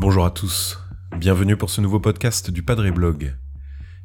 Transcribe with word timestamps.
Bonjour 0.00 0.24
à 0.24 0.30
tous, 0.32 0.78
bienvenue 1.16 1.56
pour 1.56 1.70
ce 1.70 1.80
nouveau 1.80 2.00
podcast 2.00 2.50
du 2.50 2.64
Padre 2.64 2.90
Blog. 2.90 3.36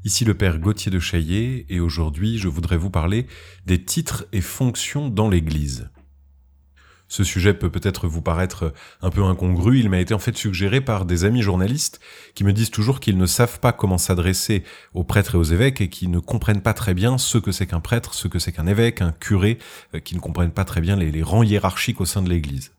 Ici 0.04 0.26
le 0.26 0.36
père 0.36 0.60
Gauthier 0.60 0.92
de 0.92 1.00
Chaillet 1.00 1.66
et 1.70 1.80
aujourd'hui 1.80 2.38
je 2.38 2.48
voudrais 2.48 2.78
vous 2.78 2.92
parler 2.92 3.26
des 3.66 3.84
titres 3.84 4.28
et 4.32 4.42
fonctions 4.42 5.10
dans 5.10 5.30
l'Église. 5.30 5.90
Ce 7.14 7.24
sujet 7.24 7.54
peut 7.54 7.70
peut-être 7.70 8.08
vous 8.08 8.24
paraître 8.24 8.74
un 9.04 9.12
peu 9.12 9.22
incongru, 9.24 9.78
il 9.78 9.88
m'a 9.88 10.00
été 10.00 10.16
en 10.16 10.20
fait 10.20 10.36
suggéré 10.36 10.82
par 10.82 11.06
des 11.06 11.26
amis 11.26 11.44
journalistes 11.44 12.00
qui 12.34 12.44
me 12.44 12.52
disent 12.52 12.72
toujours 12.72 13.00
qu'ils 13.00 13.20
ne 13.20 13.28
savent 13.28 13.60
pas 13.60 13.72
comment 13.72 14.00
s'adresser 14.00 14.64
aux 14.96 15.04
prêtres 15.04 15.36
et 15.36 15.38
aux 15.38 15.44
évêques 15.44 15.80
et 15.80 15.90
qui 15.90 16.08
ne 16.08 16.18
comprennent 16.18 16.64
pas 16.64 16.74
très 16.74 16.96
bien 16.96 17.20
ce 17.20 17.38
que 17.38 17.52
c'est 17.52 17.68
qu'un 17.68 17.82
prêtre, 17.82 18.16
ce 18.16 18.28
que 18.28 18.40
c'est 18.40 18.52
qu'un 18.52 18.66
évêque, 18.66 19.04
un 19.04 19.12
curé, 19.12 19.60
euh, 19.94 20.00
qui 20.00 20.16
ne 20.16 20.22
comprennent 20.22 20.50
pas 20.50 20.66
très 20.66 20.82
bien 20.82 20.96
les, 20.96 21.12
les 21.12 21.22
rangs 21.22 21.44
hiérarchiques 21.44 22.02
au 22.02 22.06
sein 22.06 22.24
de 22.24 22.30
l'Église. 22.30 22.72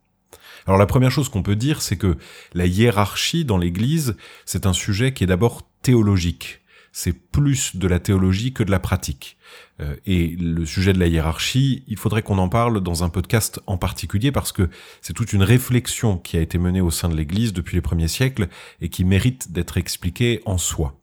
Alors 0.66 0.80
la 0.80 0.86
première 0.86 1.12
chose 1.12 1.28
qu'on 1.28 1.44
peut 1.44 1.54
dire, 1.54 1.80
c'est 1.80 1.96
que 1.96 2.16
la 2.54 2.66
hiérarchie 2.66 3.44
dans 3.44 3.56
l'Église, 3.56 4.16
c'est 4.46 4.66
un 4.66 4.72
sujet 4.72 5.14
qui 5.14 5.22
est 5.22 5.28
d'abord 5.28 5.62
théologique 5.80 6.63
c'est 6.96 7.12
plus 7.12 7.74
de 7.74 7.88
la 7.88 7.98
théologie 7.98 8.52
que 8.52 8.62
de 8.62 8.70
la 8.70 8.78
pratique. 8.78 9.36
Euh, 9.80 9.96
et 10.06 10.28
le 10.38 10.64
sujet 10.64 10.92
de 10.92 11.00
la 11.00 11.08
hiérarchie, 11.08 11.82
il 11.88 11.98
faudrait 11.98 12.22
qu'on 12.22 12.38
en 12.38 12.48
parle 12.48 12.80
dans 12.80 13.02
un 13.02 13.08
podcast 13.08 13.60
en 13.66 13.76
particulier 13.76 14.30
parce 14.30 14.52
que 14.52 14.70
c'est 15.02 15.12
toute 15.12 15.32
une 15.32 15.42
réflexion 15.42 16.18
qui 16.18 16.36
a 16.36 16.40
été 16.40 16.56
menée 16.56 16.80
au 16.80 16.92
sein 16.92 17.08
de 17.08 17.16
l'Église 17.16 17.52
depuis 17.52 17.74
les 17.74 17.80
premiers 17.80 18.06
siècles 18.06 18.48
et 18.80 18.90
qui 18.90 19.04
mérite 19.04 19.50
d'être 19.50 19.76
expliquée 19.76 20.40
en 20.46 20.56
soi. 20.56 20.96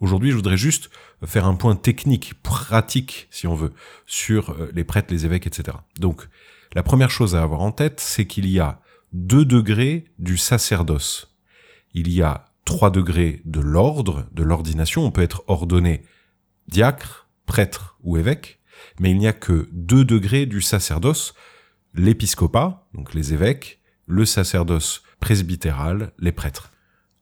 Aujourd'hui, 0.00 0.30
je 0.30 0.36
voudrais 0.36 0.56
juste 0.56 0.88
faire 1.26 1.44
un 1.44 1.56
point 1.56 1.76
technique, 1.76 2.32
pratique, 2.42 3.28
si 3.30 3.46
on 3.46 3.54
veut, 3.54 3.74
sur 4.06 4.48
euh, 4.48 4.72
les 4.74 4.84
prêtres, 4.84 5.12
les 5.12 5.26
évêques, 5.26 5.46
etc. 5.46 5.76
Donc, 6.00 6.26
la 6.74 6.82
première 6.82 7.10
chose 7.10 7.36
à 7.36 7.42
avoir 7.42 7.60
en 7.60 7.70
tête, 7.70 8.00
c'est 8.00 8.26
qu'il 8.26 8.48
y 8.48 8.60
a 8.60 8.80
deux 9.12 9.44
degrés 9.44 10.06
du 10.18 10.38
sacerdoce. 10.38 11.34
Il 11.92 12.10
y 12.10 12.22
a 12.22 12.46
trois 12.64 12.90
degrés 12.90 13.42
de 13.44 13.60
l'ordre, 13.60 14.26
de 14.32 14.42
l'ordination. 14.42 15.04
On 15.04 15.10
peut 15.10 15.22
être 15.22 15.44
ordonné 15.46 16.02
diacre, 16.68 17.28
prêtre 17.46 17.98
ou 18.02 18.16
évêque, 18.16 18.60
mais 19.00 19.10
il 19.10 19.18
n'y 19.18 19.28
a 19.28 19.32
que 19.32 19.68
deux 19.72 20.04
degrés 20.04 20.46
du 20.46 20.62
sacerdoce, 20.62 21.34
l'épiscopat, 21.94 22.88
donc 22.94 23.14
les 23.14 23.32
évêques, 23.32 23.80
le 24.06 24.24
sacerdoce 24.24 25.02
presbytéral, 25.20 26.12
les 26.18 26.32
prêtres. 26.32 26.70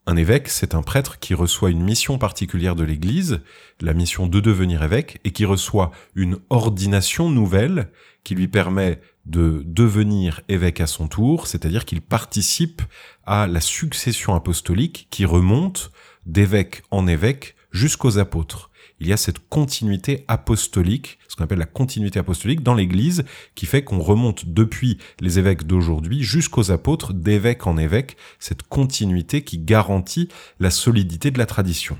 Un 0.05 0.17
évêque, 0.17 0.48
c'est 0.48 0.75
un 0.75 0.83
prêtre 0.83 1.20
qui 1.20 1.33
reçoit 1.33 1.70
une 1.70 1.83
mission 1.83 2.19
particulière 2.19 2.75
de 2.75 2.83
l'Église, 2.83 3.41
la 3.81 3.95
mission 3.95 4.27
de 4.27 4.41
devenir 4.41 4.83
évêque, 4.83 5.20
et 5.22 5.31
qui 5.31 5.44
reçoit 5.44 5.92
une 6.17 6.39
ordination 6.50 7.31
nouvelle 7.31 7.89
qui 8.25 8.34
lui 8.34 8.48
permet 8.48 9.00
de 9.27 9.62
devenir 9.64 10.41
évêque 10.48 10.81
à 10.81 10.89
son 10.89 11.06
tour, 11.06 11.47
c'est-à-dire 11.47 11.84
qu'il 11.84 12.00
participe 12.00 12.83
à 13.27 13.47
la 13.47 13.61
succession 13.61 14.34
apostolique 14.34 15.06
qui 15.11 15.25
remonte 15.25 15.92
d'évêque 16.27 16.83
en 16.91 17.06
évêque 17.06 17.55
jusqu'aux 17.70 18.19
apôtres. 18.19 18.72
Il 19.03 19.08
y 19.08 19.12
a 19.12 19.17
cette 19.17 19.41
continuité 19.48 20.25
apostolique, 20.28 21.19
ce 21.27 21.34
qu'on 21.34 21.42
appelle 21.42 21.58
la 21.58 21.67
continuité 21.67 22.20
apostolique 22.20 22.62
dans 22.62 22.75
l'Église, 22.75 23.25
qui 23.56 23.67
fait 23.67 23.83
qu'on 23.83 23.98
remonte 23.98 24.47
depuis 24.47 24.97
les 25.19 25.41
évêques 25.41 25.67
d'aujourd'hui 25.67 26.22
jusqu'aux 26.22 26.70
apôtres, 26.70 27.12
d'évêque 27.12 27.67
en 27.67 27.78
évêque, 27.78 28.17
cette 28.39 28.62
continuité 28.62 29.42
qui 29.42 29.59
garantit 29.59 30.28
la 30.61 30.70
solidité 30.70 31.33
de 31.33 31.39
la 31.39 31.47
tradition. 31.47 31.98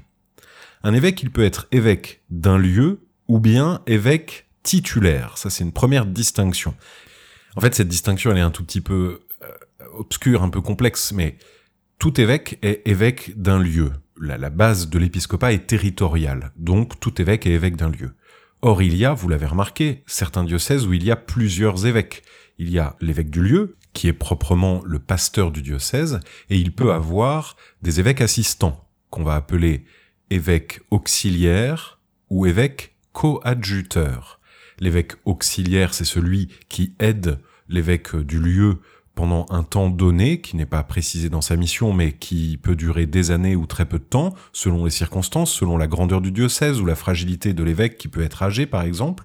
Un 0.84 0.94
évêque, 0.94 1.20
il 1.25 1.33
peut 1.33 1.42
être 1.42 1.67
évêque 1.72 2.22
d'un 2.31 2.56
lieu 2.56 3.00
ou 3.27 3.41
bien 3.41 3.83
évêque 3.89 4.47
titulaire. 4.62 5.39
Ça, 5.39 5.50
c'est 5.50 5.64
une 5.64 5.72
première 5.72 6.06
distinction. 6.06 6.77
En 7.56 7.61
fait, 7.61 7.75
cette 7.75 7.89
distinction, 7.89 8.31
elle 8.31 8.39
est 8.39 8.42
un 8.42 8.53
tout 8.53 8.64
petit 8.64 8.81
peu 8.81 9.22
euh, 9.42 9.48
obscure, 9.94 10.44
un 10.44 10.50
peu 10.50 10.61
complexe, 10.61 11.11
mais 11.11 11.37
tout 11.98 12.21
évêque 12.21 12.60
est 12.62 12.81
évêque 12.87 13.32
d'un 13.37 13.59
lieu. 13.59 13.91
La, 14.21 14.50
base 14.50 14.89
de 14.89 14.99
l'épiscopat 14.99 15.53
est 15.53 15.67
territoriale, 15.67 16.53
donc 16.56 17.00
tout 17.00 17.21
évêque 17.21 17.47
est 17.47 17.53
évêque 17.53 17.77
d'un 17.77 17.91
lieu. 17.91 18.12
Or, 18.61 18.83
il 18.83 18.97
y 18.97 19.05
a, 19.05 19.15
vous 19.15 19.28
l'avez 19.28 19.47
remarqué, 19.47 20.03
certains 20.06 20.45
diocèses 20.45 20.87
où 20.87 20.93
il 20.93 21.05
y 21.05 21.11
a 21.11 21.17
plusieurs 21.17 21.87
évêques. 21.87 22.22
Il 22.59 22.71
y 22.71 22.78
a 22.78 22.97
l'évêque 23.01 23.31
du 23.31 23.43
lieu, 23.43 23.77
qui 23.93 24.09
est 24.09 24.12
proprement 24.12 24.83
le 24.84 24.99
pasteur 24.99 25.51
du 25.51 25.62
diocèse, 25.62 26.21
et 26.49 26.56
il 26.56 26.72
peut 26.72 26.93
avoir 26.93 27.56
des 27.83 28.01
évêques 28.01 28.21
assistants, 28.21 28.89
qu'on 29.11 29.25
va 29.25 29.34
appeler 29.34 29.84
évêques 30.31 30.81
auxiliaires 30.91 31.99
ou 32.31 32.47
évêques 32.47 32.95
coadjuteurs. 33.12 34.41
L'évêque 34.78 35.12
auxiliaire, 35.25 35.95
c'est 35.95 36.05
celui 36.05 36.49
qui 36.69 36.95
aide 36.99 37.39
l'évêque 37.69 38.17
du 38.17 38.39
lieu 38.39 38.78
pendant 39.15 39.47
un 39.50 39.62
temps 39.62 39.91
donné, 39.91 40.41
qui 40.41 40.56
n'est 40.56 40.67
pas 40.67 40.83
précisé 40.83 41.28
dans 41.28 41.41
sa 41.41 41.56
mission, 41.56 41.93
mais 41.93 42.12
qui 42.12 42.59
peut 42.62 42.77
durer 42.77 43.06
des 43.06 43.31
années 43.31 43.56
ou 43.56 43.67
très 43.67 43.87
peu 43.87 43.99
de 43.99 44.05
temps, 44.05 44.34
selon 44.53 44.84
les 44.84 44.91
circonstances, 44.91 45.53
selon 45.53 45.77
la 45.77 45.87
grandeur 45.87 46.21
du 46.21 46.33
diocèse 46.33 46.81
ou 46.81 46.87
la 46.87 46.95
fragilité 46.95 47.53
de 47.53 47.62
l'évêque 47.62 47.99
qui 47.99 48.09
peut 48.09 48.22
être 48.22 48.43
âgé, 48.43 48.67
par 48.67 48.83
exemple. 48.83 49.25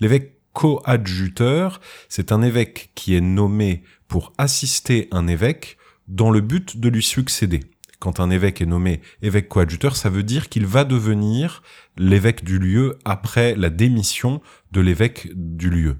L'évêque 0.00 0.38
coadjuteur, 0.52 1.80
c'est 2.08 2.30
un 2.30 2.42
évêque 2.42 2.90
qui 2.94 3.16
est 3.16 3.20
nommé 3.20 3.82
pour 4.06 4.32
assister 4.38 5.08
un 5.10 5.26
évêque 5.26 5.78
dans 6.06 6.30
le 6.30 6.40
but 6.40 6.78
de 6.78 6.88
lui 6.88 7.02
succéder 7.02 7.60
quand 8.04 8.20
un 8.20 8.28
évêque 8.28 8.60
est 8.60 8.66
nommé 8.66 9.00
évêque 9.22 9.48
coadjuteur, 9.48 9.96
ça 9.96 10.10
veut 10.10 10.22
dire 10.22 10.50
qu'il 10.50 10.66
va 10.66 10.84
devenir 10.84 11.62
l'évêque 11.96 12.44
du 12.44 12.58
lieu 12.58 12.98
après 13.06 13.56
la 13.56 13.70
démission 13.70 14.42
de 14.72 14.82
l'évêque 14.82 15.30
du 15.34 15.70
lieu. 15.70 15.96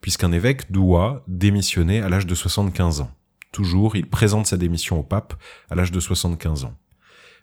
Puisqu'un 0.00 0.32
évêque 0.32 0.70
doit 0.72 1.24
démissionner 1.28 2.00
à 2.00 2.08
l'âge 2.08 2.26
de 2.26 2.34
75 2.34 3.02
ans. 3.02 3.10
Toujours, 3.52 3.96
il 3.96 4.08
présente 4.08 4.46
sa 4.46 4.56
démission 4.56 4.98
au 4.98 5.02
pape 5.02 5.34
à 5.70 5.74
l'âge 5.74 5.92
de 5.92 6.00
75 6.00 6.64
ans. 6.64 6.74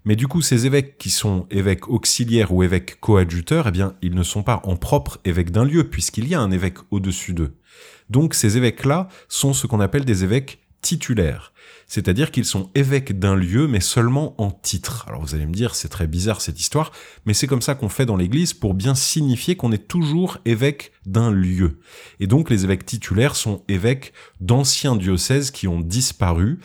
Mais 0.06 0.16
du 0.16 0.28
coup, 0.28 0.42
ces 0.42 0.66
évêques 0.66 0.98
qui 0.98 1.10
sont 1.10 1.48
évêques 1.52 1.90
auxiliaires 1.90 2.54
ou 2.54 2.64
évêques 2.64 3.00
coadjuteurs, 3.00 3.68
eh 3.68 3.72
bien, 3.72 3.96
ils 4.02 4.16
ne 4.16 4.24
sont 4.24 4.42
pas 4.42 4.62
en 4.64 4.78
propre 4.78 5.20
évêque 5.26 5.52
d'un 5.52 5.66
lieu, 5.66 5.90
puisqu'il 5.90 6.28
y 6.28 6.36
a 6.36 6.40
un 6.40 6.52
évêque 6.52 6.78
au-dessus 6.92 7.34
d'eux. 7.34 7.58
Donc, 8.10 8.34
ces 8.34 8.56
évêques-là 8.56 9.10
sont 9.28 9.54
ce 9.54 9.68
qu'on 9.68 9.82
appelle 9.82 10.06
des 10.06 10.24
évêques 10.24 10.60
titulaires 10.82 11.54
c'est-à-dire 11.88 12.32
qu'ils 12.32 12.46
sont 12.46 12.70
évêques 12.76 13.18
d'un 13.18 13.36
lieu, 13.36 13.68
mais 13.68 13.80
seulement 13.80 14.40
en 14.42 14.52
titre. 14.52 15.06
Alors 15.08 15.22
vous 15.22 15.36
allez 15.36 15.46
me 15.46 15.54
dire, 15.54 15.74
c'est 15.74 15.88
très 15.88 16.06
bizarre 16.06 16.42
cette 16.42 16.60
histoire, 16.60 16.92
mais 17.26 17.34
c'est 17.34 17.48
comme 17.48 17.62
ça 17.62 17.76
qu'on 17.76 17.90
fait 17.90 18.06
dans 18.06 18.18
l'Église 18.18 18.54
pour 18.54 18.74
bien 18.74 18.94
signifier 18.94 19.56
qu'on 19.56 19.72
est 19.72 19.88
toujours 19.88 20.38
évêque 20.46 20.92
d'un 21.06 21.32
lieu. 21.32 21.80
Et 22.20 22.28
donc 22.28 22.50
les 22.50 22.66
évêques 22.66 22.86
titulaires 22.86 23.38
sont 23.38 23.64
évêques 23.70 24.14
d'anciens 24.42 24.98
diocèses 24.98 25.50
qui 25.50 25.68
ont 25.68 25.80
disparu, 25.80 26.60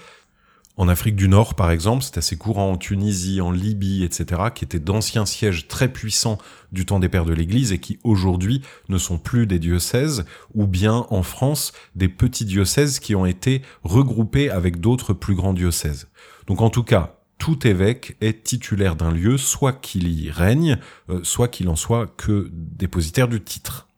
en 0.79 0.89
Afrique 0.89 1.17
du 1.17 1.29
Nord, 1.29 1.55
par 1.55 1.71
exemple, 1.71 2.03
c'est 2.03 2.17
assez 2.17 2.37
courant 2.37 2.73
en 2.73 2.77
Tunisie, 2.79 3.43
en 3.43 3.51
Libye, 3.51 4.05
etc., 4.05 4.43
qui 4.55 4.65
étaient 4.65 4.79
d'anciens 4.79 5.27
sièges 5.27 5.69
très 5.69 5.93
puissants 5.93 6.39
du 6.73 6.87
temps 6.87 6.99
des 6.99 7.11
pères 7.11 7.27
de 7.27 7.35
l'Église 7.35 7.73
et 7.73 7.79
qui 7.79 7.99
aujourd'hui 8.05 8.63
ne 8.89 8.97
sont 8.97 9.19
plus 9.19 9.47
des 9.47 9.59
diocèses, 9.59 10.25
ou 10.55 10.67
bien 10.67 11.07
en 11.11 11.23
France, 11.23 11.73
des 11.95 12.09
petits 12.09 12.47
diocèses 12.47 13.01
qui 13.01 13.15
ont 13.15 13.27
été 13.27 13.61
regroupés 13.85 14.49
avec 14.49 14.81
d'autres 14.81 15.13
plus 15.13 15.35
grands 15.35 15.53
diocèses. 15.53 16.09
Donc 16.47 16.63
en 16.63 16.71
tout 16.71 16.85
cas, 16.85 17.19
tout 17.37 17.67
évêque 17.67 18.17
est 18.23 18.43
titulaire 18.43 18.97
d'un 18.97 19.11
lieu, 19.11 19.37
soit 19.37 19.75
qu'il 19.75 20.09
y 20.09 20.31
règne, 20.31 20.79
euh, 21.11 21.21
soit 21.23 21.49
qu'il 21.49 21.69
en 21.69 21.77
soit 21.77 22.07
que 22.17 22.49
dépositaire 22.53 23.29
du 23.29 23.43
titre. 23.43 23.89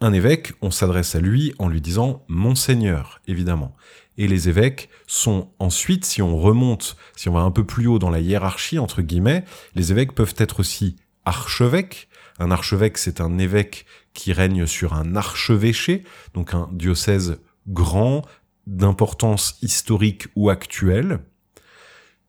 Un 0.00 0.12
évêque, 0.12 0.54
on 0.62 0.72
s'adresse 0.72 1.14
à 1.14 1.20
lui 1.20 1.54
en 1.60 1.68
lui 1.68 1.80
disant 1.80 2.24
Monseigneur, 2.26 3.20
évidemment 3.28 3.76
et 4.18 4.26
les 4.28 4.48
évêques 4.48 4.88
sont 5.06 5.50
ensuite, 5.58 6.04
si 6.04 6.22
on 6.22 6.36
remonte, 6.36 6.96
si 7.16 7.28
on 7.28 7.32
va 7.32 7.40
un 7.40 7.50
peu 7.50 7.64
plus 7.64 7.86
haut 7.86 7.98
dans 7.98 8.10
la 8.10 8.20
hiérarchie, 8.20 8.78
entre 8.78 9.02
guillemets, 9.02 9.44
les 9.74 9.90
évêques 9.92 10.12
peuvent 10.12 10.34
être 10.38 10.60
aussi 10.60 10.96
archevêques. 11.24 12.08
Un 12.38 12.50
archevêque, 12.50 12.98
c'est 12.98 13.20
un 13.20 13.38
évêque 13.38 13.86
qui 14.14 14.32
règne 14.32 14.66
sur 14.66 14.94
un 14.94 15.16
archevêché, 15.16 16.04
donc 16.34 16.54
un 16.54 16.68
diocèse 16.72 17.38
grand, 17.68 18.22
d'importance 18.66 19.58
historique 19.62 20.28
ou 20.36 20.50
actuelle. 20.50 21.20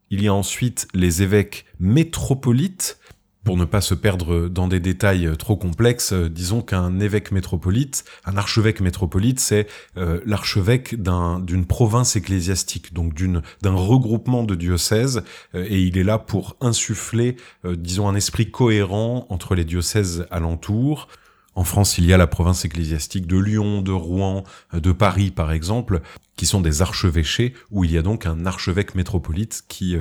Il 0.09 0.21
y 0.21 0.27
a 0.27 0.33
ensuite 0.33 0.87
les 0.93 1.23
évêques 1.23 1.65
métropolites, 1.79 2.99
pour 3.43 3.57
ne 3.57 3.65
pas 3.65 3.81
se 3.81 3.93
perdre 3.93 4.47
dans 4.47 4.67
des 4.67 4.79
détails 4.79 5.27
euh, 5.27 5.35
trop 5.35 5.55
complexes, 5.55 6.13
euh, 6.13 6.29
disons 6.29 6.61
qu'un 6.61 6.99
évêque 6.99 7.31
métropolite, 7.31 8.05
un 8.25 8.37
archevêque 8.37 8.79
métropolite, 8.81 9.39
c'est 9.39 9.67
euh, 9.97 10.21
l'archevêque 10.25 10.95
d'une 10.95 11.65
province 11.65 12.15
ecclésiastique, 12.15 12.93
donc 12.93 13.13
d'un 13.61 13.75
regroupement 13.75 14.43
de 14.43 14.55
diocèses, 14.55 15.23
et 15.53 15.79
il 15.79 15.97
est 15.97 16.03
là 16.03 16.17
pour 16.17 16.55
insuffler, 16.61 17.35
disons, 17.65 18.07
un 18.07 18.15
esprit 18.15 18.49
cohérent 18.49 19.25
entre 19.29 19.55
les 19.55 19.65
diocèses 19.65 20.25
alentours. 20.31 21.07
En 21.55 21.63
France, 21.63 21.97
il 21.97 22.05
y 22.05 22.13
a 22.13 22.17
la 22.17 22.27
province 22.27 22.65
ecclésiastique 22.65 23.27
de 23.27 23.37
Lyon, 23.37 23.81
de 23.81 23.91
Rouen, 23.91 24.43
de 24.73 24.91
Paris, 24.91 25.31
par 25.31 25.51
exemple, 25.51 26.01
qui 26.35 26.45
sont 26.45 26.61
des 26.61 26.81
archevêchés, 26.81 27.53
où 27.71 27.83
il 27.83 27.91
y 27.91 27.97
a 27.97 28.01
donc 28.01 28.25
un 28.25 28.45
archevêque 28.45 28.95
métropolite 28.95 29.63
qui 29.67 29.97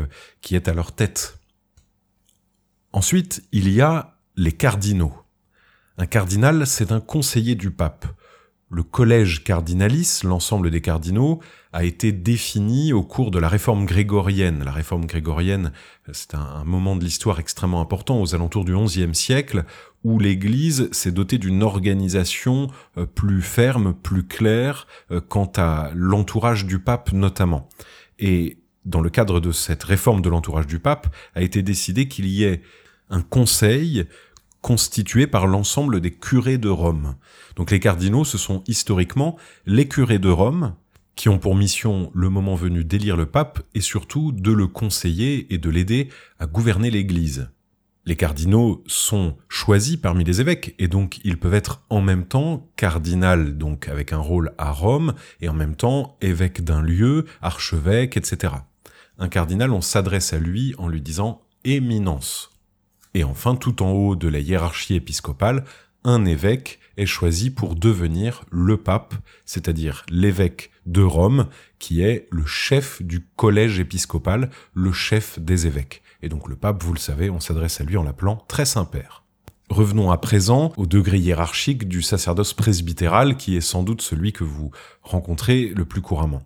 est 0.51 0.69
à 0.69 0.75
leur 0.75 0.93
tête 0.93 1.39
Ensuite, 2.93 3.43
il 3.53 3.71
y 3.71 3.81
a 3.81 4.19
les 4.37 4.53
cardinaux. 4.53 5.15
Un 5.99 6.07
cardinal, 6.07 6.67
c'est 6.67 6.93
un 6.93 7.01
conseiller 7.01 7.55
du 7.55 7.71
pape. 7.71 8.07
Le 8.71 8.83
collège 8.83 9.45
cardinalis, 9.45 10.21
l'ensemble 10.25 10.71
des 10.71 10.81
cardinaux, 10.81 11.41
a 11.75 11.85
été 11.85 12.11
défini 12.11 12.93
au 12.95 13.03
cours 13.03 13.31
de 13.31 13.39
la 13.39 13.49
réforme 13.49 13.85
grégorienne. 13.85 14.65
La 14.65 14.73
réforme 14.73 15.05
grégorienne, 15.05 15.73
c'est 16.13 16.35
un, 16.35 16.65
moment 16.65 16.97
de 16.97 17.05
l'histoire 17.05 17.39
extrêmement 17.39 17.83
important 17.83 18.21
aux 18.21 18.35
alentours 18.35 18.65
du 18.65 18.75
XIe 18.75 19.15
siècle, 19.15 19.65
où 20.05 20.19
l'Église 20.19 20.91
s'est 20.93 21.13
dotée 21.13 21.37
d'une 21.37 21.63
organisation 21.63 22.69
euh, 22.97 23.05
plus 23.05 23.43
ferme, 23.43 23.93
plus 23.95 24.27
claire, 24.27 24.87
euh, 25.11 25.21
quant 25.21 25.53
à 25.57 25.91
l'entourage 25.95 26.65
du 26.65 26.79
pape 26.79 27.13
notamment. 27.13 27.69
Et 28.19 28.62
dans 28.85 29.01
le 29.01 29.11
cadre 29.11 29.41
de 29.41 29.53
cette 29.53 29.83
réforme 29.85 30.23
de 30.23 30.29
l'entourage 30.29 30.67
du 30.67 30.79
pape, 30.79 31.15
a 31.35 31.43
été 31.43 31.63
décidé 31.63 32.09
qu'il 32.09 32.27
y 32.27 32.45
ait 32.45 32.63
un 33.11 33.21
conseil 33.21 34.07
constitué 34.61 35.27
par 35.27 35.47
l'ensemble 35.47 36.01
des 36.01 36.13
curés 36.13 36.59
de 36.59 36.69
Rome. 36.69 37.17
Donc 37.57 37.71
les 37.71 37.81
cardinaux, 37.81 38.25
ce 38.25 38.39
sont 38.39 38.63
historiquement 38.67 39.37
les 39.67 39.89
curés 39.89 40.19
de 40.19 40.29
Rome 40.31 40.75
qui 41.17 41.29
ont 41.29 41.39
pour 41.39 41.55
mission, 41.55 42.11
le 42.15 42.31
moment 42.31 42.55
venu, 42.55 42.85
d'élire 42.85 43.17
le 43.17 43.27
pape 43.27 43.61
et 43.75 43.81
surtout 43.81 44.33
de 44.33 44.51
le 44.51 44.67
conseiller 44.67 45.53
et 45.53 45.59
de 45.59 45.69
l'aider 45.69 46.09
à 46.39 46.47
gouverner 46.47 46.91
l'Église. 46.91 47.51
Les 48.05 48.17
cardinaux 48.17 48.83
sont 48.87 49.37
choisis 49.49 49.97
parmi 49.97 50.25
les 50.25 50.41
évêques 50.41 50.75
et 50.79 50.89
donc 50.89 51.21
ils 51.23 51.39
peuvent 51.39 51.55
être 51.55 51.83
en 51.91 52.01
même 52.01 52.25
temps 52.25 52.69
cardinal, 52.77 53.57
donc 53.59 53.89
avec 53.89 54.13
un 54.13 54.19
rôle 54.19 54.53
à 54.59 54.73
Rome, 54.73 55.15
et 55.41 55.49
en 55.49 55.53
même 55.55 55.77
temps 55.77 56.17
évêque 56.21 56.65
d'un 56.65 56.83
lieu, 56.83 57.27
archevêque, 57.43 58.17
etc. 58.17 58.55
Un 59.23 59.29
cardinal, 59.29 59.71
on 59.71 59.81
s'adresse 59.81 60.33
à 60.33 60.41
lui 60.41 60.75
en 60.79 60.89
lui 60.89 61.01
disant 61.01 61.43
éminence. 61.63 62.51
Et 63.15 63.23
enfin, 63.23 63.55
tout 63.55 63.81
en 63.81 63.93
haut 63.93 64.17
de 64.17 64.27
la 64.27 64.41
hiérarchie 64.41 64.97
épiscopale, 64.97 65.63
un 66.03 66.25
évêque 66.25 66.81
est 66.97 67.07
choisi 67.07 67.51
pour 67.51 67.77
devenir 67.77 68.45
le 68.51 68.79
pape, 68.79 69.15
c'est-à-dire 69.45 70.05
l'évêque 70.09 70.73
de 70.87 71.03
Rome, 71.03 71.47
qui 71.79 72.03
est 72.03 72.27
le 72.33 72.45
chef 72.45 73.01
du 73.01 73.25
collège 73.37 73.79
épiscopal, 73.79 74.51
le 74.75 74.91
chef 74.91 75.39
des 75.39 75.69
évêques. 75.69 76.03
Et 76.23 76.29
donc 76.29 76.49
le 76.49 76.57
pape, 76.57 76.83
vous 76.83 76.93
le 76.93 76.99
savez, 76.99 77.31
on 77.31 77.39
s'adresse 77.39 77.81
à 77.81 77.85
lui 77.85 77.97
en 77.97 78.03
l'appelant 78.03 78.45
très 78.49 78.65
Saint-Père. 78.65 79.23
Revenons 79.69 80.11
à 80.11 80.19
présent 80.19 80.73
au 80.77 80.87
degré 80.87 81.19
hiérarchique 81.19 81.87
du 81.87 82.03
sacerdoce 82.03 82.55
presbytéral, 82.55 83.37
qui 83.37 83.57
est 83.57 83.61
sans 83.61 83.85
doute 83.85 84.03
celui 84.03 84.33
que 84.33 84.43
vous 84.43 84.73
rencontrez 85.01 85.69
le 85.69 85.85
plus 85.85 86.01
couramment. 86.01 86.43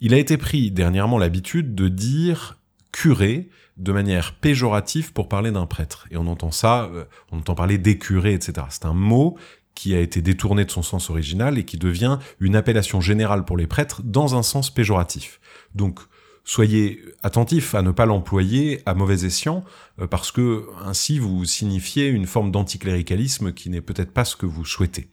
Il 0.00 0.12
a 0.12 0.18
été 0.18 0.36
pris 0.36 0.70
dernièrement 0.70 1.16
l'habitude 1.16 1.74
de 1.74 1.88
dire 1.88 2.58
curé 2.92 3.48
de 3.78 3.92
manière 3.92 4.34
péjorative 4.34 5.12
pour 5.12 5.28
parler 5.28 5.50
d'un 5.50 5.66
prêtre. 5.66 6.06
Et 6.10 6.16
on 6.16 6.26
entend 6.26 6.50
ça, 6.50 6.84
euh, 6.84 7.04
on 7.32 7.38
entend 7.38 7.54
parler 7.54 7.78
d'écuré, 7.78 8.34
etc. 8.34 8.66
C'est 8.70 8.84
un 8.84 8.94
mot 8.94 9.38
qui 9.74 9.94
a 9.94 10.00
été 10.00 10.22
détourné 10.22 10.64
de 10.64 10.70
son 10.70 10.82
sens 10.82 11.10
original 11.10 11.58
et 11.58 11.64
qui 11.64 11.76
devient 11.76 12.18
une 12.40 12.56
appellation 12.56 13.00
générale 13.00 13.44
pour 13.44 13.56
les 13.56 13.66
prêtres 13.66 14.02
dans 14.02 14.34
un 14.34 14.42
sens 14.42 14.70
péjoratif. 14.70 15.40
Donc, 15.74 16.00
soyez 16.44 17.02
attentifs 17.22 17.74
à 17.74 17.82
ne 17.82 17.90
pas 17.90 18.06
l'employer 18.06 18.80
à 18.86 18.94
mauvais 18.94 19.24
escient, 19.24 19.64
euh, 20.00 20.06
parce 20.06 20.30
que 20.30 20.66
ainsi 20.84 21.18
vous 21.18 21.44
signifiez 21.44 22.08
une 22.08 22.26
forme 22.26 22.50
d'anticléricalisme 22.50 23.52
qui 23.52 23.70
n'est 23.70 23.82
peut-être 23.82 24.12
pas 24.12 24.24
ce 24.24 24.36
que 24.36 24.46
vous 24.46 24.64
souhaitez 24.64 25.08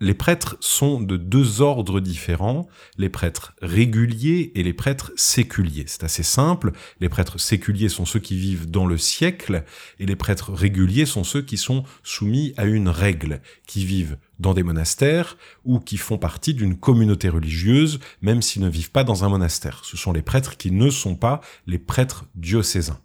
les 0.00 0.14
prêtres 0.14 0.56
sont 0.60 1.00
de 1.00 1.16
deux 1.16 1.62
ordres 1.62 2.00
différents, 2.00 2.68
les 2.98 3.08
prêtres 3.08 3.54
réguliers 3.62 4.52
et 4.54 4.62
les 4.62 4.74
prêtres 4.74 5.12
séculiers. 5.16 5.84
C'est 5.86 6.04
assez 6.04 6.22
simple, 6.22 6.72
les 7.00 7.08
prêtres 7.08 7.38
séculiers 7.38 7.88
sont 7.88 8.04
ceux 8.04 8.20
qui 8.20 8.36
vivent 8.36 8.70
dans 8.70 8.86
le 8.86 8.98
siècle, 8.98 9.64
et 9.98 10.06
les 10.06 10.16
prêtres 10.16 10.52
réguliers 10.52 11.06
sont 11.06 11.24
ceux 11.24 11.42
qui 11.42 11.56
sont 11.56 11.84
soumis 12.02 12.52
à 12.56 12.64
une 12.64 12.88
règle, 12.88 13.40
qui 13.66 13.86
vivent 13.86 14.18
dans 14.38 14.52
des 14.52 14.62
monastères 14.62 15.38
ou 15.64 15.80
qui 15.80 15.96
font 15.96 16.18
partie 16.18 16.52
d'une 16.52 16.76
communauté 16.76 17.30
religieuse, 17.30 17.98
même 18.20 18.42
s'ils 18.42 18.62
ne 18.62 18.68
vivent 18.68 18.90
pas 18.90 19.04
dans 19.04 19.24
un 19.24 19.30
monastère. 19.30 19.82
Ce 19.84 19.96
sont 19.96 20.12
les 20.12 20.22
prêtres 20.22 20.58
qui 20.58 20.72
ne 20.72 20.90
sont 20.90 21.16
pas 21.16 21.40
les 21.66 21.78
prêtres 21.78 22.26
diocésains. 22.34 23.00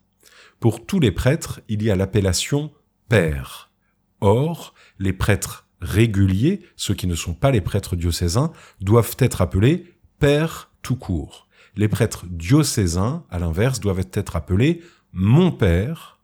Pour 0.60 0.86
tous 0.86 1.00
les 1.00 1.12
prêtres, 1.12 1.62
il 1.70 1.82
y 1.82 1.90
a 1.90 1.96
l'appellation 1.96 2.72
père. 3.08 3.72
Or, 4.20 4.74
les 5.00 5.14
prêtres 5.14 5.68
réguliers, 5.82 6.62
ceux 6.76 6.94
qui 6.94 7.08
ne 7.08 7.16
sont 7.16 7.34
pas 7.34 7.52
les 7.52 7.62
prêtres 7.62 7.96
diocésains, 7.96 8.52
doivent 8.80 9.16
être 9.20 9.42
appelés 9.42 9.94
pères 10.20 10.72
tout 10.82 10.96
court. 10.96 11.48
Les 11.76 11.88
prêtres 11.88 12.26
diocésains, 12.30 13.24
à 13.30 13.40
l'inverse, 13.40 13.80
doivent 13.80 14.08
être 14.14 14.36
appelés 14.36 14.82
mon 15.14 15.52
père, 15.52 16.20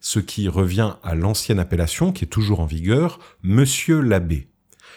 ce 0.00 0.18
qui 0.18 0.48
revient 0.48 0.94
à 1.02 1.14
l'ancienne 1.14 1.58
appellation 1.58 2.12
qui 2.12 2.24
est 2.24 2.28
toujours 2.28 2.60
en 2.60 2.66
vigueur, 2.66 3.18
monsieur 3.42 4.00
l'abbé. 4.00 4.48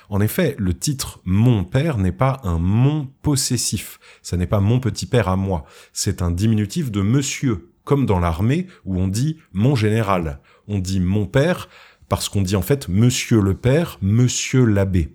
En 0.09 0.21
effet, 0.21 0.55
le 0.57 0.73
titre 0.73 1.19
mon 1.23 1.63
père 1.63 1.97
n'est 1.97 2.11
pas 2.11 2.41
un 2.43 2.57
mon 2.57 3.07
possessif, 3.21 3.99
ça 4.21 4.37
n'est 4.37 4.47
pas 4.47 4.59
mon 4.59 4.79
petit 4.79 5.05
père 5.05 5.29
à 5.29 5.35
moi, 5.35 5.65
c'est 5.93 6.21
un 6.21 6.31
diminutif 6.31 6.91
de 6.91 7.01
monsieur, 7.01 7.71
comme 7.83 8.05
dans 8.05 8.19
l'armée 8.19 8.67
où 8.85 8.99
on 8.99 9.07
dit 9.07 9.37
mon 9.53 9.75
général. 9.75 10.39
On 10.67 10.79
dit 10.79 10.99
mon 10.99 11.25
père 11.25 11.69
parce 12.09 12.27
qu'on 12.27 12.41
dit 12.41 12.55
en 12.55 12.61
fait 12.61 12.87
monsieur 12.89 13.39
le 13.41 13.53
père, 13.53 13.97
monsieur 14.01 14.65
l'abbé. 14.65 15.13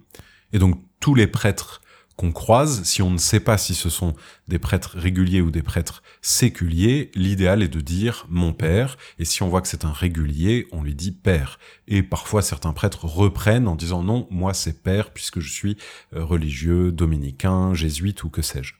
Et 0.52 0.58
donc 0.58 0.80
tous 1.00 1.14
les 1.14 1.26
prêtres 1.26 1.82
qu'on 2.16 2.32
croise, 2.32 2.84
si 2.84 3.02
on 3.02 3.10
ne 3.10 3.18
sait 3.18 3.40
pas 3.40 3.58
si 3.58 3.74
ce 3.74 3.90
sont 3.90 4.14
des 4.46 4.60
prêtres 4.60 4.96
réguliers 4.96 5.40
ou 5.40 5.50
des 5.50 5.62
prêtres 5.62 6.02
séculiers, 6.22 7.10
l'idéal 7.14 7.62
est 7.62 7.68
de 7.68 7.80
dire 7.80 8.26
mon 8.28 8.52
père, 8.52 8.96
et 9.18 9.24
si 9.24 9.42
on 9.42 9.48
voit 9.48 9.60
que 9.62 9.68
c'est 9.68 9.84
un 9.84 9.92
régulier, 9.92 10.68
on 10.70 10.82
lui 10.82 10.94
dit 10.94 11.10
père. 11.10 11.58
Et 11.88 12.04
parfois 12.04 12.40
certains 12.40 12.72
prêtres 12.72 13.04
reprennent 13.04 13.66
en 13.66 13.74
disant 13.74 14.02
non, 14.02 14.28
moi 14.30 14.54
c'est 14.54 14.82
père 14.82 15.10
puisque 15.10 15.40
je 15.40 15.52
suis 15.52 15.76
euh, 16.14 16.24
religieux, 16.24 16.92
dominicain, 16.92 17.74
jésuite 17.74 18.22
ou 18.22 18.30
que 18.30 18.42
sais-je. 18.42 18.74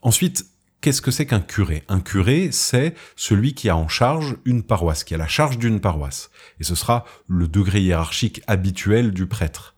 Ensuite, 0.00 0.46
Qu'est-ce 0.84 1.00
que 1.00 1.10
c'est 1.10 1.24
qu'un 1.24 1.40
curé? 1.40 1.82
Un 1.88 2.00
curé, 2.00 2.50
c'est 2.52 2.94
celui 3.16 3.54
qui 3.54 3.70
a 3.70 3.76
en 3.78 3.88
charge 3.88 4.36
une 4.44 4.62
paroisse, 4.62 5.02
qui 5.02 5.14
a 5.14 5.16
la 5.16 5.26
charge 5.26 5.56
d'une 5.56 5.80
paroisse. 5.80 6.28
Et 6.60 6.64
ce 6.64 6.74
sera 6.74 7.06
le 7.26 7.48
degré 7.48 7.80
hiérarchique 7.80 8.42
habituel 8.48 9.12
du 9.12 9.24
prêtre. 9.24 9.76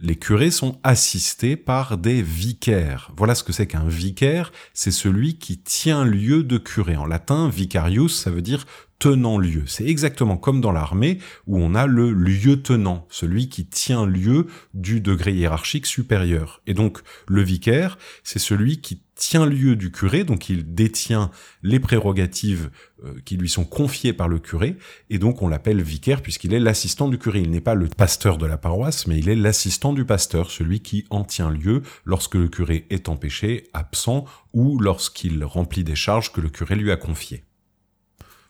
Les 0.00 0.16
curés 0.16 0.50
sont 0.50 0.80
assistés 0.82 1.54
par 1.54 1.98
des 1.98 2.20
vicaires. 2.20 3.12
Voilà 3.16 3.36
ce 3.36 3.44
que 3.44 3.52
c'est 3.52 3.68
qu'un 3.68 3.86
vicaire, 3.86 4.50
c'est 4.74 4.90
celui 4.90 5.38
qui 5.38 5.56
tient 5.56 6.04
lieu 6.04 6.42
de 6.42 6.58
curé. 6.58 6.96
En 6.96 7.06
latin, 7.06 7.48
vicarius, 7.48 8.20
ça 8.20 8.32
veut 8.32 8.42
dire 8.42 8.66
tenant 9.00 9.38
lieu. 9.38 9.64
C'est 9.66 9.86
exactement 9.86 10.36
comme 10.36 10.60
dans 10.60 10.72
l'armée 10.72 11.18
où 11.46 11.58
on 11.58 11.74
a 11.74 11.86
le 11.86 12.12
lieutenant, 12.12 13.06
celui 13.10 13.48
qui 13.48 13.66
tient 13.66 14.06
lieu 14.06 14.46
du 14.74 15.00
degré 15.00 15.32
hiérarchique 15.32 15.86
supérieur. 15.86 16.62
Et 16.68 16.74
donc 16.74 17.00
le 17.26 17.42
vicaire, 17.42 17.98
c'est 18.22 18.38
celui 18.38 18.80
qui 18.80 19.02
tient 19.14 19.46
lieu 19.46 19.74
du 19.74 19.90
curé, 19.90 20.24
donc 20.24 20.48
il 20.48 20.74
détient 20.74 21.30
les 21.62 21.80
prérogatives 21.80 22.70
euh, 23.04 23.14
qui 23.24 23.36
lui 23.36 23.48
sont 23.48 23.64
confiées 23.64 24.12
par 24.12 24.28
le 24.28 24.38
curé, 24.38 24.76
et 25.08 25.18
donc 25.18 25.42
on 25.42 25.48
l'appelle 25.48 25.82
vicaire 25.82 26.22
puisqu'il 26.22 26.54
est 26.54 26.60
l'assistant 26.60 27.08
du 27.08 27.18
curé. 27.18 27.40
Il 27.40 27.50
n'est 27.50 27.60
pas 27.60 27.74
le 27.74 27.86
pasteur 27.86 28.38
de 28.38 28.46
la 28.46 28.58
paroisse, 28.58 29.06
mais 29.06 29.18
il 29.18 29.28
est 29.28 29.36
l'assistant 29.36 29.92
du 29.94 30.04
pasteur, 30.04 30.50
celui 30.50 30.80
qui 30.80 31.06
en 31.10 31.24
tient 31.24 31.50
lieu 31.50 31.82
lorsque 32.04 32.34
le 32.34 32.48
curé 32.48 32.86
est 32.90 33.08
empêché, 33.08 33.68
absent, 33.72 34.26
ou 34.52 34.78
lorsqu'il 34.78 35.42
remplit 35.44 35.84
des 35.84 35.96
charges 35.96 36.32
que 36.32 36.40
le 36.40 36.48
curé 36.48 36.74
lui 36.74 36.90
a 36.90 36.96
confiées. 36.96 37.44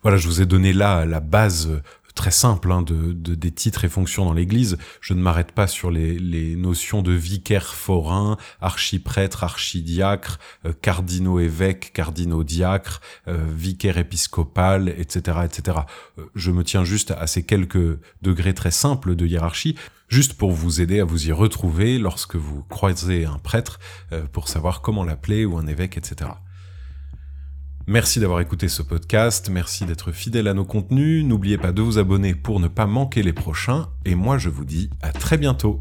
Voilà, 0.02 0.16
je 0.16 0.26
vous 0.28 0.40
ai 0.40 0.46
donné 0.46 0.72
là 0.72 1.04
la 1.04 1.20
base 1.20 1.68
euh, 1.68 1.82
très 2.20 2.30
simple 2.30 2.70
hein, 2.70 2.82
de, 2.82 3.12
des 3.12 3.50
titres 3.50 3.84
et 3.84 3.88
fonctions 3.88 4.24
dans 4.24 4.32
l'Église. 4.32 4.76
Je 5.00 5.14
ne 5.14 5.22
m'arrête 5.22 5.52
pas 5.52 5.66
sur 5.66 5.90
les, 5.90 6.54
notions 6.54 7.00
de 7.00 7.12
vicaire 7.12 7.74
forain, 7.74 8.36
archiprêtre, 8.60 9.44
archidiacre, 9.44 10.38
euh, 10.66 10.72
cardinaux 10.82 11.38
évêques, 11.38 11.92
cardinaux 11.92 12.44
diacres, 12.44 13.00
euh, 13.28 13.46
vicaire 13.50 13.96
épiscopal, 13.96 14.90
etc., 14.98 15.38
etc. 15.44 15.78
Euh, 16.18 16.26
je 16.34 16.50
me 16.50 16.62
tiens 16.62 16.84
juste 16.84 17.12
à 17.12 17.26
ces 17.26 17.42
quelques 17.42 17.98
degrés 18.22 18.54
très 18.54 18.70
simples 18.70 19.16
de 19.16 19.26
hiérarchie, 19.26 19.76
juste 20.08 20.34
pour 20.34 20.52
vous 20.52 20.80
aider 20.80 21.00
à 21.00 21.04
vous 21.04 21.28
y 21.28 21.32
retrouver 21.32 21.98
lorsque 21.98 22.36
vous 22.36 22.62
croisez 22.64 23.24
un 23.24 23.38
prêtre, 23.38 23.78
pour 24.32 24.48
savoir 24.48 24.82
comment 24.82 25.04
l'appeler 25.04 25.44
ou 25.44 25.56
un 25.56 25.66
évêque, 25.66 25.96
etc. 25.96 26.30
Merci 27.86 28.20
d'avoir 28.20 28.40
écouté 28.40 28.68
ce 28.68 28.82
podcast, 28.82 29.48
merci 29.50 29.84
d'être 29.84 30.12
fidèle 30.12 30.48
à 30.48 30.54
nos 30.54 30.64
contenus, 30.64 31.24
n'oubliez 31.24 31.58
pas 31.58 31.72
de 31.72 31.82
vous 31.82 31.98
abonner 31.98 32.34
pour 32.34 32.60
ne 32.60 32.68
pas 32.68 32.86
manquer 32.86 33.22
les 33.22 33.32
prochains, 33.32 33.88
et 34.04 34.14
moi 34.14 34.38
je 34.38 34.48
vous 34.48 34.64
dis 34.64 34.90
à 35.02 35.12
très 35.12 35.38
bientôt. 35.38 35.78